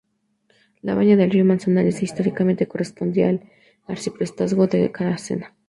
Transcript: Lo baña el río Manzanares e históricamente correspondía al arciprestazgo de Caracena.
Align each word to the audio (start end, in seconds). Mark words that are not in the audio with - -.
Lo 0.81 0.95
baña 0.95 1.13
el 1.13 1.29
río 1.33 1.45
Manzanares 1.51 1.99
e 2.01 2.05
históricamente 2.07 2.67
correspondía 2.71 3.25
al 3.29 3.43
arciprestazgo 3.93 4.63
de 4.73 4.79
Caracena. 4.97 5.47